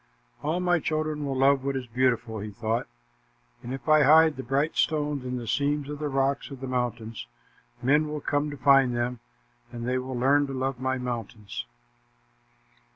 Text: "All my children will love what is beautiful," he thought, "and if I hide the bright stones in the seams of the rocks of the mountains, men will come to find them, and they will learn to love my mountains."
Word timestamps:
"All 0.41 0.59
my 0.59 0.79
children 0.79 1.23
will 1.27 1.35
love 1.37 1.63
what 1.63 1.75
is 1.75 1.85
beautiful," 1.85 2.39
he 2.39 2.49
thought, 2.49 2.87
"and 3.61 3.71
if 3.71 3.87
I 3.87 4.01
hide 4.01 4.35
the 4.35 4.41
bright 4.41 4.75
stones 4.75 5.23
in 5.23 5.37
the 5.37 5.45
seams 5.45 5.89
of 5.89 5.99
the 5.99 6.07
rocks 6.07 6.49
of 6.49 6.59
the 6.59 6.65
mountains, 6.65 7.27
men 7.83 8.07
will 8.07 8.19
come 8.19 8.49
to 8.49 8.57
find 8.57 8.95
them, 8.97 9.19
and 9.71 9.87
they 9.87 9.99
will 9.99 10.17
learn 10.17 10.47
to 10.47 10.53
love 10.53 10.79
my 10.79 10.97
mountains." 10.97 11.67